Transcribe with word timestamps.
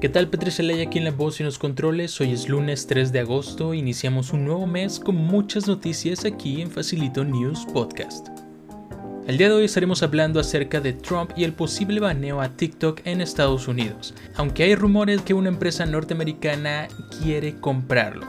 ¿Qué 0.00 0.08
tal 0.08 0.28
Patricia 0.28 0.62
Ley 0.62 0.80
aquí 0.80 0.98
en 0.98 1.04
la 1.04 1.10
voz 1.10 1.40
y 1.40 1.42
en 1.42 1.46
los 1.46 1.58
controles? 1.58 2.20
Hoy 2.20 2.30
es 2.30 2.48
lunes 2.48 2.86
3 2.86 3.10
de 3.10 3.18
agosto, 3.18 3.74
iniciamos 3.74 4.32
un 4.32 4.44
nuevo 4.44 4.64
mes 4.64 5.00
con 5.00 5.16
muchas 5.16 5.66
noticias 5.66 6.24
aquí 6.24 6.62
en 6.62 6.70
Facilito 6.70 7.24
News 7.24 7.66
Podcast. 7.72 8.28
El 9.26 9.38
día 9.38 9.48
de 9.48 9.54
hoy 9.54 9.64
estaremos 9.64 10.04
hablando 10.04 10.38
acerca 10.38 10.80
de 10.80 10.92
Trump 10.92 11.32
y 11.36 11.42
el 11.42 11.52
posible 11.52 11.98
baneo 11.98 12.40
a 12.40 12.50
TikTok 12.56 13.00
en 13.06 13.20
Estados 13.20 13.66
Unidos, 13.66 14.14
aunque 14.36 14.62
hay 14.62 14.76
rumores 14.76 15.22
que 15.22 15.34
una 15.34 15.48
empresa 15.48 15.84
norteamericana 15.84 16.86
quiere 17.20 17.56
comprarlo. 17.56 18.28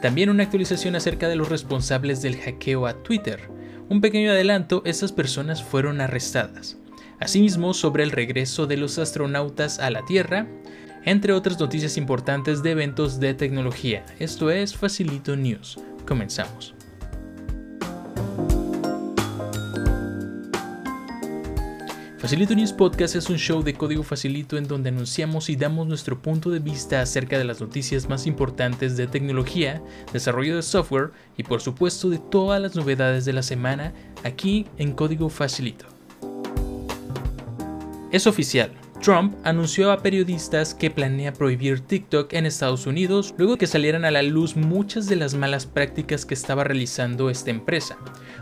También 0.00 0.30
una 0.30 0.44
actualización 0.44 0.96
acerca 0.96 1.28
de 1.28 1.36
los 1.36 1.50
responsables 1.50 2.22
del 2.22 2.38
hackeo 2.38 2.86
a 2.86 3.02
Twitter. 3.02 3.50
Un 3.90 4.00
pequeño 4.00 4.30
adelanto, 4.30 4.80
esas 4.86 5.12
personas 5.12 5.62
fueron 5.62 6.00
arrestadas. 6.00 6.79
Asimismo, 7.20 7.74
sobre 7.74 8.02
el 8.02 8.12
regreso 8.12 8.66
de 8.66 8.78
los 8.78 8.98
astronautas 8.98 9.78
a 9.78 9.90
la 9.90 10.02
Tierra, 10.06 10.46
entre 11.04 11.34
otras 11.34 11.60
noticias 11.60 11.98
importantes 11.98 12.62
de 12.62 12.70
eventos 12.70 13.20
de 13.20 13.34
tecnología. 13.34 14.06
Esto 14.18 14.50
es 14.50 14.74
Facilito 14.74 15.36
News. 15.36 15.78
Comenzamos. 16.06 16.74
Facilito 22.16 22.54
News 22.54 22.72
Podcast 22.72 23.16
es 23.16 23.28
un 23.28 23.36
show 23.36 23.62
de 23.62 23.74
código 23.74 24.02
facilito 24.02 24.56
en 24.56 24.66
donde 24.66 24.88
anunciamos 24.88 25.50
y 25.50 25.56
damos 25.56 25.86
nuestro 25.86 26.20
punto 26.20 26.48
de 26.50 26.58
vista 26.58 27.02
acerca 27.02 27.36
de 27.38 27.44
las 27.44 27.60
noticias 27.60 28.08
más 28.08 28.26
importantes 28.26 28.96
de 28.96 29.06
tecnología, 29.06 29.82
desarrollo 30.12 30.56
de 30.56 30.62
software 30.62 31.12
y 31.36 31.42
por 31.42 31.60
supuesto 31.60 32.08
de 32.08 32.18
todas 32.18 32.60
las 32.62 32.76
novedades 32.76 33.26
de 33.26 33.32
la 33.34 33.42
semana 33.42 33.92
aquí 34.22 34.66
en 34.78 34.92
código 34.92 35.28
facilito. 35.28 35.99
Es 38.12 38.26
oficial. 38.26 38.72
Trump 39.00 39.34
anunció 39.44 39.92
a 39.92 40.02
periodistas 40.02 40.74
que 40.74 40.90
planea 40.90 41.32
prohibir 41.32 41.80
TikTok 41.80 42.32
en 42.34 42.44
Estados 42.44 42.86
Unidos 42.86 43.34
luego 43.38 43.56
que 43.56 43.66
salieran 43.66 44.04
a 44.04 44.10
la 44.10 44.22
luz 44.22 44.56
muchas 44.56 45.06
de 45.06 45.16
las 45.16 45.34
malas 45.34 45.64
prácticas 45.64 46.26
que 46.26 46.34
estaba 46.34 46.64
realizando 46.64 47.30
esta 47.30 47.50
empresa. 47.50 47.96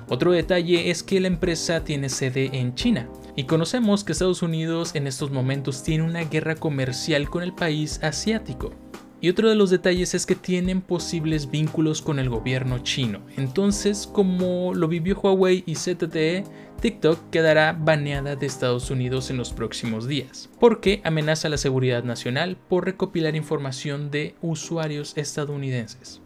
Otro 0.09 0.33
detalle 0.33 0.91
es 0.91 1.03
que 1.03 1.21
la 1.21 1.29
empresa 1.29 1.85
tiene 1.85 2.09
sede 2.09 2.51
en 2.55 2.75
China 2.75 3.09
y 3.37 3.45
conocemos 3.45 4.05
que 4.05 4.13
Estados 4.13 4.43
Unidos 4.43 4.95
en 4.95 5.07
estos 5.07 5.31
momentos 5.31 5.83
tiene 5.83 6.05
una 6.05 6.25
guerra 6.25 6.57
comercial 6.57 7.29
con 7.29 7.43
el 7.43 7.55
país 7.55 8.01
asiático. 8.03 8.88
Y 9.21 9.31
otro 9.31 9.49
de 9.49 9.57
los 9.57 9.71
detalles 9.71 10.15
es 10.15 10.27
que 10.27 10.37
tienen 10.37 10.81
posibles 10.81 11.51
vínculos 11.51 12.03
con 12.03 12.21
el 12.21 12.29
gobierno 12.29 12.79
chino. 12.79 13.21
Entonces, 13.37 14.07
como 14.07 14.73
lo 14.75 14.87
vivió 14.87 15.19
Huawei 15.19 15.65
y 15.67 15.75
ZTE, 15.75 16.45
TikTok 16.81 17.31
quedará 17.31 17.73
baneada 17.73 18.37
de 18.37 18.47
Estados 18.47 18.91
Unidos 18.93 19.31
en 19.31 19.37
los 19.37 19.53
próximos 19.53 20.07
días, 20.07 20.49
porque 20.61 21.01
amenaza 21.03 21.49
la 21.49 21.59
seguridad 21.59 22.05
nacional 22.05 22.57
por 22.69 22.85
recopilar 22.85 23.35
información 23.35 24.13
de 24.13 24.37
usuarios 24.41 25.15
estadounidenses. 25.17 26.21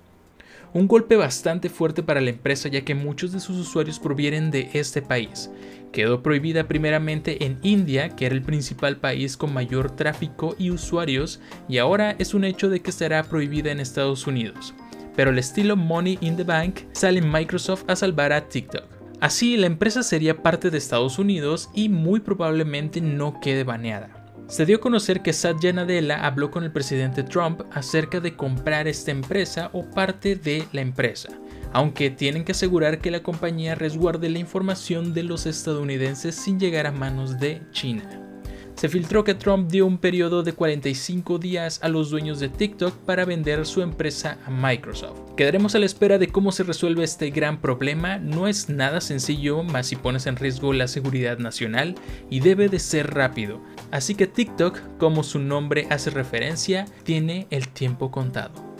Un 0.74 0.88
golpe 0.88 1.16
bastante 1.16 1.68
fuerte 1.68 2.02
para 2.02 2.22
la 2.22 2.30
empresa 2.30 2.66
ya 2.70 2.82
que 2.82 2.94
muchos 2.94 3.30
de 3.32 3.40
sus 3.40 3.58
usuarios 3.58 3.98
provienen 3.98 4.50
de 4.50 4.70
este 4.72 5.02
país. 5.02 5.50
Quedó 5.92 6.22
prohibida 6.22 6.66
primeramente 6.66 7.44
en 7.44 7.58
India, 7.62 8.08
que 8.16 8.24
era 8.24 8.34
el 8.34 8.40
principal 8.40 8.96
país 8.96 9.36
con 9.36 9.52
mayor 9.52 9.94
tráfico 9.94 10.56
y 10.58 10.70
usuarios, 10.70 11.40
y 11.68 11.76
ahora 11.76 12.16
es 12.18 12.32
un 12.32 12.44
hecho 12.44 12.70
de 12.70 12.80
que 12.80 12.88
estará 12.88 13.22
prohibida 13.24 13.70
en 13.70 13.80
Estados 13.80 14.26
Unidos. 14.26 14.72
Pero 15.14 15.30
el 15.30 15.38
estilo 15.38 15.76
Money 15.76 16.16
in 16.22 16.36
the 16.36 16.44
Bank 16.44 16.80
sale 16.92 17.20
Microsoft 17.20 17.84
a 17.88 17.94
salvar 17.94 18.32
a 18.32 18.48
TikTok. 18.48 18.86
Así, 19.20 19.58
la 19.58 19.66
empresa 19.66 20.02
sería 20.02 20.42
parte 20.42 20.70
de 20.70 20.78
Estados 20.78 21.18
Unidos 21.18 21.68
y 21.74 21.90
muy 21.90 22.20
probablemente 22.20 23.02
no 23.02 23.40
quede 23.40 23.64
baneada. 23.64 24.21
Se 24.52 24.66
dio 24.66 24.76
a 24.76 24.80
conocer 24.80 25.22
que 25.22 25.32
Satya 25.32 25.72
Nadella 25.72 26.26
habló 26.26 26.50
con 26.50 26.62
el 26.62 26.70
presidente 26.70 27.22
Trump 27.22 27.62
acerca 27.70 28.20
de 28.20 28.36
comprar 28.36 28.86
esta 28.86 29.10
empresa 29.10 29.70
o 29.72 29.82
parte 29.82 30.36
de 30.36 30.68
la 30.72 30.82
empresa, 30.82 31.30
aunque 31.72 32.10
tienen 32.10 32.44
que 32.44 32.52
asegurar 32.52 32.98
que 32.98 33.10
la 33.10 33.22
compañía 33.22 33.74
resguarde 33.74 34.28
la 34.28 34.40
información 34.40 35.14
de 35.14 35.22
los 35.22 35.46
estadounidenses 35.46 36.34
sin 36.34 36.60
llegar 36.60 36.86
a 36.86 36.92
manos 36.92 37.40
de 37.40 37.62
China. 37.70 38.31
Se 38.74 38.88
filtró 38.88 39.22
que 39.22 39.34
Trump 39.34 39.70
dio 39.70 39.86
un 39.86 39.98
periodo 39.98 40.42
de 40.42 40.52
45 40.52 41.38
días 41.38 41.78
a 41.82 41.88
los 41.88 42.10
dueños 42.10 42.40
de 42.40 42.48
TikTok 42.48 42.94
para 43.04 43.24
vender 43.24 43.64
su 43.66 43.82
empresa 43.82 44.38
a 44.44 44.50
Microsoft. 44.50 45.20
Quedaremos 45.36 45.74
a 45.74 45.78
la 45.78 45.86
espera 45.86 46.18
de 46.18 46.28
cómo 46.28 46.50
se 46.50 46.64
resuelve 46.64 47.04
este 47.04 47.30
gran 47.30 47.60
problema, 47.60 48.18
no 48.18 48.48
es 48.48 48.68
nada 48.68 49.00
sencillo 49.00 49.62
más 49.62 49.86
si 49.86 49.96
pones 49.96 50.26
en 50.26 50.36
riesgo 50.36 50.72
la 50.72 50.88
seguridad 50.88 51.38
nacional 51.38 51.94
y 52.30 52.40
debe 52.40 52.68
de 52.68 52.78
ser 52.78 53.14
rápido. 53.14 53.60
Así 53.90 54.14
que 54.14 54.26
TikTok, 54.26 54.80
como 54.98 55.22
su 55.22 55.38
nombre 55.38 55.86
hace 55.90 56.10
referencia, 56.10 56.86
tiene 57.04 57.46
el 57.50 57.68
tiempo 57.68 58.10
contado. 58.10 58.71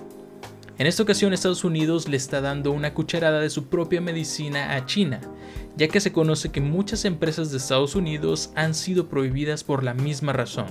En 0.78 0.86
esta 0.86 1.02
ocasión 1.02 1.32
Estados 1.32 1.64
Unidos 1.64 2.08
le 2.08 2.16
está 2.16 2.40
dando 2.40 2.72
una 2.72 2.94
cucharada 2.94 3.40
de 3.40 3.50
su 3.50 3.66
propia 3.68 4.00
medicina 4.00 4.74
a 4.74 4.86
China, 4.86 5.20
ya 5.76 5.88
que 5.88 6.00
se 6.00 6.12
conoce 6.12 6.50
que 6.50 6.62
muchas 6.62 7.04
empresas 7.04 7.50
de 7.50 7.58
Estados 7.58 7.94
Unidos 7.94 8.50
han 8.54 8.74
sido 8.74 9.08
prohibidas 9.08 9.64
por 9.64 9.84
la 9.84 9.92
misma 9.92 10.32
razón, 10.32 10.66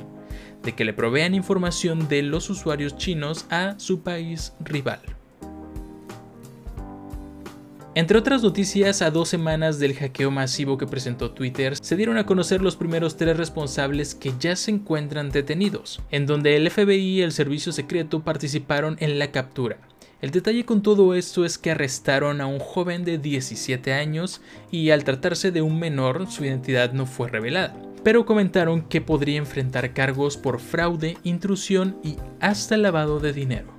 de 0.63 0.73
que 0.73 0.85
le 0.85 0.93
provean 0.93 1.35
información 1.35 2.07
de 2.07 2.23
los 2.23 2.49
usuarios 2.49 2.97
chinos 2.97 3.45
a 3.51 3.75
su 3.77 4.01
país 4.01 4.53
rival. 4.59 5.01
Entre 7.93 8.17
otras 8.17 8.41
noticias, 8.41 9.01
a 9.01 9.11
dos 9.11 9.27
semanas 9.27 9.77
del 9.77 9.93
hackeo 9.93 10.31
masivo 10.31 10.77
que 10.77 10.87
presentó 10.87 11.31
Twitter, 11.31 11.75
se 11.75 11.97
dieron 11.97 12.17
a 12.17 12.25
conocer 12.25 12.61
los 12.61 12.77
primeros 12.77 13.17
tres 13.17 13.35
responsables 13.35 14.15
que 14.15 14.33
ya 14.39 14.55
se 14.55 14.71
encuentran 14.71 15.29
detenidos, 15.29 16.01
en 16.09 16.25
donde 16.25 16.55
el 16.55 16.71
FBI 16.71 17.17
y 17.17 17.21
el 17.21 17.33
servicio 17.33 17.73
secreto 17.73 18.21
participaron 18.21 18.95
en 18.99 19.19
la 19.19 19.31
captura. 19.31 19.90
El 20.21 20.29
detalle 20.29 20.65
con 20.65 20.83
todo 20.83 21.15
esto 21.15 21.45
es 21.45 21.57
que 21.57 21.71
arrestaron 21.71 22.41
a 22.41 22.45
un 22.45 22.59
joven 22.59 23.03
de 23.03 23.17
17 23.17 23.91
años 23.91 24.39
y 24.69 24.91
al 24.91 25.03
tratarse 25.03 25.51
de 25.51 25.63
un 25.63 25.79
menor 25.79 26.29
su 26.29 26.45
identidad 26.45 26.93
no 26.93 27.07
fue 27.07 27.27
revelada, 27.27 27.75
pero 28.03 28.23
comentaron 28.23 28.83
que 28.83 29.01
podría 29.01 29.37
enfrentar 29.37 29.93
cargos 29.93 30.37
por 30.37 30.59
fraude, 30.59 31.17
intrusión 31.23 31.97
y 32.03 32.17
hasta 32.39 32.77
lavado 32.77 33.19
de 33.19 33.33
dinero. 33.33 33.73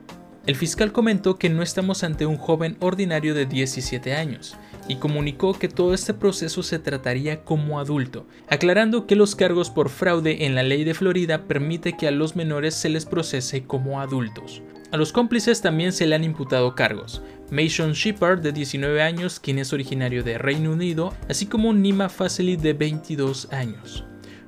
El 0.44 0.56
fiscal 0.56 0.90
comentó 0.90 1.38
que 1.38 1.48
no 1.48 1.62
estamos 1.62 2.02
ante 2.02 2.26
un 2.26 2.38
joven 2.38 2.76
ordinario 2.80 3.34
de 3.34 3.46
17 3.46 4.12
años 4.16 4.56
y 4.88 4.96
comunicó 4.96 5.56
que 5.56 5.68
todo 5.68 5.94
este 5.94 6.12
proceso 6.12 6.64
se 6.64 6.80
trataría 6.80 7.44
como 7.44 7.78
adulto, 7.78 8.26
aclarando 8.48 9.06
que 9.06 9.14
los 9.14 9.36
cargos 9.36 9.70
por 9.70 9.90
fraude 9.90 10.44
en 10.44 10.56
la 10.56 10.64
ley 10.64 10.82
de 10.82 10.94
Florida 10.94 11.46
permite 11.46 11.96
que 11.96 12.08
a 12.08 12.10
los 12.10 12.34
menores 12.34 12.74
se 12.74 12.88
les 12.88 13.06
procese 13.06 13.62
como 13.62 14.00
adultos. 14.00 14.60
A 14.92 14.98
los 14.98 15.10
cómplices 15.10 15.62
también 15.62 15.90
se 15.90 16.06
le 16.06 16.14
han 16.14 16.22
imputado 16.22 16.74
cargos. 16.74 17.22
Mason 17.50 17.94
Shepard, 17.94 18.40
de 18.40 18.52
19 18.52 19.00
años, 19.00 19.40
quien 19.40 19.58
es 19.58 19.72
originario 19.72 20.22
de 20.22 20.36
Reino 20.36 20.70
Unido, 20.70 21.14
así 21.30 21.46
como 21.46 21.72
Nima 21.72 22.10
Faseli, 22.10 22.56
de 22.56 22.74
22 22.74 23.50
años. 23.52 24.04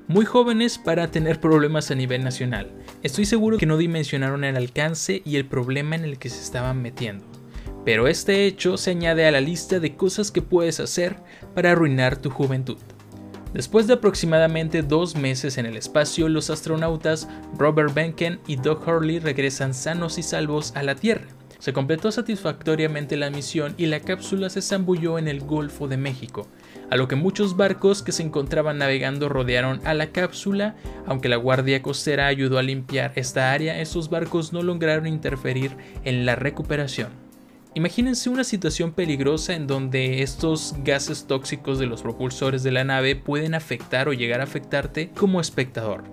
Muy 0.07 0.23
jóvenes 0.23 0.77
para 0.77 1.09
tener 1.09 1.39
problemas 1.39 1.89
a 1.89 1.95
nivel 1.95 2.23
nacional. 2.23 2.69
Estoy 3.01 3.25
seguro 3.25 3.57
que 3.57 3.65
no 3.65 3.75
dimensionaron 3.75 4.43
el 4.43 4.55
alcance 4.55 5.23
y 5.25 5.37
el 5.37 5.47
problema 5.47 5.95
en 5.95 6.03
el 6.03 6.19
que 6.19 6.29
se 6.29 6.43
estaban 6.43 6.79
metiendo. 6.79 7.25
Pero 7.83 8.07
este 8.07 8.45
hecho 8.45 8.77
se 8.77 8.91
añade 8.91 9.25
a 9.25 9.31
la 9.31 9.41
lista 9.41 9.79
de 9.79 9.95
cosas 9.95 10.31
que 10.31 10.43
puedes 10.43 10.79
hacer 10.79 11.15
para 11.55 11.71
arruinar 11.71 12.17
tu 12.17 12.29
juventud. 12.29 12.77
Después 13.55 13.87
de 13.87 13.93
aproximadamente 13.93 14.81
dos 14.81 15.15
meses 15.15 15.57
en 15.57 15.65
el 15.65 15.77
espacio, 15.77 16.27
los 16.27 16.49
astronautas 16.49 17.29
Robert 17.57 17.93
Benken 17.93 18.41
y 18.47 18.57
Doug 18.57 18.85
Hurley 18.85 19.19
regresan 19.19 19.73
sanos 19.73 20.17
y 20.17 20.23
salvos 20.23 20.73
a 20.75 20.83
la 20.83 20.95
Tierra. 20.95 21.27
Se 21.59 21.71
completó 21.71 22.11
satisfactoriamente 22.11 23.15
la 23.15 23.29
misión 23.29 23.73
y 23.77 23.85
la 23.85 24.01
cápsula 24.01 24.49
se 24.49 24.61
zambulló 24.61 25.17
en 25.17 25.29
el 25.29 25.39
Golfo 25.39 25.87
de 25.87 25.95
México, 25.95 26.49
a 26.91 26.97
lo 26.97 27.07
que 27.07 27.15
muchos 27.15 27.55
barcos 27.55 28.03
que 28.03 28.11
se 28.11 28.23
encontraban 28.23 28.77
navegando 28.77 29.29
rodearon 29.29 29.79
a 29.85 29.93
la 29.93 30.07
cápsula. 30.07 30.75
Aunque 31.07 31.29
la 31.29 31.37
Guardia 31.37 31.81
Costera 31.81 32.27
ayudó 32.27 32.57
a 32.57 32.61
limpiar 32.61 33.13
esta 33.15 33.53
área, 33.53 33.79
estos 33.79 34.09
barcos 34.09 34.51
no 34.51 34.63
lograron 34.63 35.07
interferir 35.07 35.77
en 36.03 36.25
la 36.25 36.35
recuperación. 36.35 37.24
Imagínense 37.75 38.29
una 38.29 38.45
situación 38.45 38.93
peligrosa 38.93 39.53
en 39.53 39.67
donde 39.67 40.21
estos 40.21 40.75
gases 40.85 41.27
tóxicos 41.27 41.77
de 41.77 41.85
los 41.85 42.03
propulsores 42.03 42.63
de 42.63 42.71
la 42.71 42.85
nave 42.85 43.17
pueden 43.17 43.53
afectar 43.53 44.07
o 44.07 44.13
llegar 44.13 44.39
a 44.39 44.45
afectarte 44.45 45.09
como 45.09 45.41
espectador. 45.41 46.05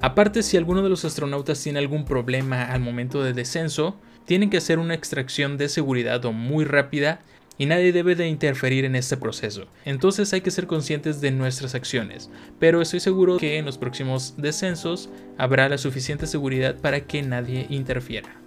Aparte, 0.00 0.42
si 0.42 0.56
alguno 0.56 0.82
de 0.82 0.88
los 0.88 1.04
astronautas 1.04 1.62
tiene 1.62 1.78
algún 1.78 2.04
problema 2.04 2.64
al 2.64 2.80
momento 2.80 3.22
de 3.22 3.34
descenso, 3.34 4.00
tienen 4.24 4.50
que 4.50 4.56
hacer 4.56 4.80
una 4.80 4.94
extracción 4.94 5.58
de 5.58 5.68
seguridad 5.68 6.24
o 6.24 6.32
muy 6.32 6.64
rápida 6.64 7.20
y 7.56 7.66
nadie 7.66 7.92
debe 7.92 8.16
de 8.16 8.26
interferir 8.26 8.84
en 8.84 8.96
este 8.96 9.16
proceso. 9.16 9.68
Entonces 9.84 10.32
hay 10.32 10.40
que 10.40 10.50
ser 10.50 10.66
conscientes 10.66 11.20
de 11.20 11.30
nuestras 11.30 11.76
acciones, 11.76 12.30
pero 12.58 12.82
estoy 12.82 12.98
seguro 12.98 13.36
que 13.36 13.58
en 13.58 13.64
los 13.64 13.78
próximos 13.78 14.34
descensos 14.38 15.08
habrá 15.38 15.68
la 15.68 15.78
suficiente 15.78 16.26
seguridad 16.26 16.74
para 16.80 17.02
que 17.02 17.22
nadie 17.22 17.66
interfiera. 17.70 18.39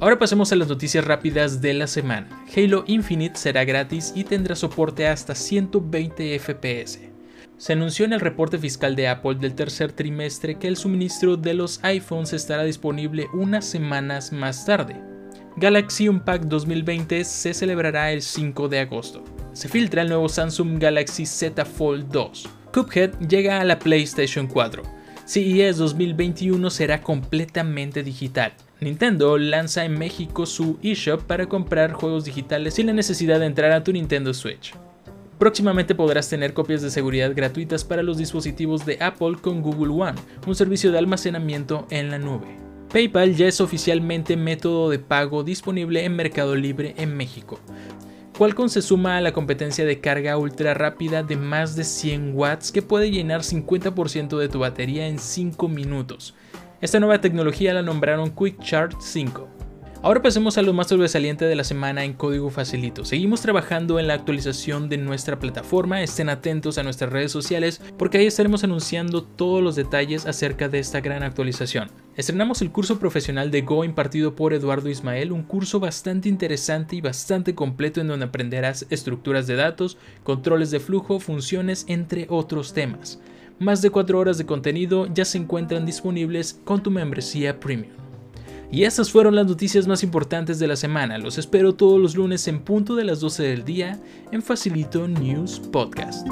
Ahora 0.00 0.18
pasemos 0.18 0.50
a 0.50 0.56
las 0.56 0.66
noticias 0.66 1.04
rápidas 1.04 1.60
de 1.60 1.74
la 1.74 1.86
semana. 1.86 2.26
Halo 2.56 2.84
Infinite 2.86 3.38
será 3.38 3.66
gratis 3.66 4.14
y 4.16 4.24
tendrá 4.24 4.56
soporte 4.56 5.06
hasta 5.06 5.34
120 5.34 6.38
FPS. 6.38 7.00
Se 7.58 7.74
anunció 7.74 8.06
en 8.06 8.14
el 8.14 8.20
reporte 8.20 8.56
fiscal 8.56 8.96
de 8.96 9.08
Apple 9.08 9.34
del 9.34 9.54
tercer 9.54 9.92
trimestre 9.92 10.54
que 10.54 10.68
el 10.68 10.78
suministro 10.78 11.36
de 11.36 11.52
los 11.52 11.84
iPhones 11.84 12.32
estará 12.32 12.64
disponible 12.64 13.26
unas 13.34 13.66
semanas 13.66 14.32
más 14.32 14.64
tarde. 14.64 14.96
Galaxy 15.56 16.08
Unpacked 16.08 16.46
2020 16.46 17.22
se 17.22 17.52
celebrará 17.52 18.10
el 18.10 18.22
5 18.22 18.68
de 18.70 18.78
agosto. 18.78 19.22
Se 19.52 19.68
filtra 19.68 20.00
el 20.00 20.08
nuevo 20.08 20.30
Samsung 20.30 20.78
Galaxy 20.78 21.26
Z 21.26 21.62
Fold 21.66 22.10
2. 22.10 22.48
Cuphead 22.72 23.18
llega 23.28 23.60
a 23.60 23.64
la 23.64 23.78
PlayStation 23.78 24.46
4. 24.46 24.99
CES 25.30 25.76
2021 25.76 26.70
será 26.70 27.02
completamente 27.02 28.02
digital. 28.02 28.52
Nintendo 28.80 29.38
lanza 29.38 29.84
en 29.84 29.96
México 29.96 30.44
su 30.44 30.76
eShop 30.82 31.22
para 31.22 31.46
comprar 31.46 31.92
juegos 31.92 32.24
digitales 32.24 32.74
sin 32.74 32.88
la 32.88 32.92
necesidad 32.92 33.38
de 33.38 33.46
entrar 33.46 33.70
a 33.70 33.84
tu 33.84 33.92
Nintendo 33.92 34.34
Switch. 34.34 34.74
Próximamente 35.38 35.94
podrás 35.94 36.28
tener 36.28 36.52
copias 36.52 36.82
de 36.82 36.90
seguridad 36.90 37.32
gratuitas 37.32 37.84
para 37.84 38.02
los 38.02 38.18
dispositivos 38.18 38.84
de 38.84 38.98
Apple 39.00 39.36
con 39.40 39.62
Google 39.62 40.02
One, 40.02 40.18
un 40.48 40.56
servicio 40.56 40.90
de 40.90 40.98
almacenamiento 40.98 41.86
en 41.90 42.10
la 42.10 42.18
nube. 42.18 42.48
PayPal 42.92 43.36
ya 43.36 43.46
es 43.46 43.60
oficialmente 43.60 44.36
método 44.36 44.90
de 44.90 44.98
pago 44.98 45.44
disponible 45.44 46.04
en 46.04 46.16
Mercado 46.16 46.56
Libre 46.56 46.96
en 46.96 47.16
México. 47.16 47.60
Qualcomm 48.40 48.70
se 48.70 48.80
suma 48.80 49.18
a 49.18 49.20
la 49.20 49.34
competencia 49.34 49.84
de 49.84 50.00
carga 50.00 50.38
ultra 50.38 50.72
rápida 50.72 51.22
de 51.22 51.36
más 51.36 51.76
de 51.76 51.84
100 51.84 52.32
watts 52.34 52.72
que 52.72 52.80
puede 52.80 53.10
llenar 53.10 53.42
50% 53.42 54.38
de 54.38 54.48
tu 54.48 54.60
batería 54.60 55.08
en 55.08 55.18
5 55.18 55.68
minutos. 55.68 56.34
Esta 56.80 57.00
nueva 57.00 57.20
tecnología 57.20 57.74
la 57.74 57.82
nombraron 57.82 58.30
Quick 58.30 58.58
Charge 58.62 58.96
5. 58.98 59.46
Ahora 60.02 60.22
pasemos 60.22 60.56
a 60.56 60.62
lo 60.62 60.72
más 60.72 60.86
sobresaliente 60.86 61.44
de 61.44 61.54
la 61.54 61.64
semana 61.64 62.02
en 62.02 62.14
código 62.14 62.48
facilito. 62.48 63.04
Seguimos 63.04 63.42
trabajando 63.42 64.00
en 64.00 64.06
la 64.06 64.14
actualización 64.14 64.88
de 64.88 64.96
nuestra 64.96 65.38
plataforma, 65.38 66.02
estén 66.02 66.30
atentos 66.30 66.78
a 66.78 66.82
nuestras 66.82 67.12
redes 67.12 67.30
sociales 67.30 67.82
porque 67.98 68.16
ahí 68.16 68.26
estaremos 68.26 68.64
anunciando 68.64 69.22
todos 69.22 69.62
los 69.62 69.76
detalles 69.76 70.24
acerca 70.24 70.70
de 70.70 70.78
esta 70.78 71.02
gran 71.02 71.22
actualización. 71.22 71.90
Estrenamos 72.20 72.60
el 72.60 72.70
curso 72.70 72.98
profesional 72.98 73.50
de 73.50 73.62
Go 73.62 73.82
impartido 73.82 74.34
por 74.34 74.52
Eduardo 74.52 74.90
Ismael, 74.90 75.32
un 75.32 75.42
curso 75.42 75.80
bastante 75.80 76.28
interesante 76.28 76.94
y 76.94 77.00
bastante 77.00 77.54
completo 77.54 78.02
en 78.02 78.08
donde 78.08 78.26
aprenderás 78.26 78.86
estructuras 78.90 79.46
de 79.46 79.56
datos, 79.56 79.96
controles 80.22 80.70
de 80.70 80.80
flujo, 80.80 81.18
funciones, 81.18 81.86
entre 81.88 82.26
otros 82.28 82.74
temas. 82.74 83.20
Más 83.58 83.80
de 83.80 83.88
4 83.88 84.18
horas 84.18 84.36
de 84.36 84.44
contenido 84.44 85.06
ya 85.06 85.24
se 85.24 85.38
encuentran 85.38 85.86
disponibles 85.86 86.60
con 86.62 86.82
tu 86.82 86.90
membresía 86.90 87.58
premium. 87.58 87.94
Y 88.70 88.84
esas 88.84 89.10
fueron 89.10 89.34
las 89.34 89.46
noticias 89.46 89.86
más 89.86 90.02
importantes 90.02 90.58
de 90.58 90.66
la 90.66 90.76
semana. 90.76 91.16
Los 91.16 91.38
espero 91.38 91.74
todos 91.74 91.98
los 91.98 92.16
lunes 92.16 92.46
en 92.48 92.60
punto 92.60 92.96
de 92.96 93.04
las 93.04 93.20
12 93.20 93.44
del 93.44 93.64
día 93.64 93.98
en 94.30 94.42
Facilito 94.42 95.08
News 95.08 95.58
Podcast. 95.72 96.28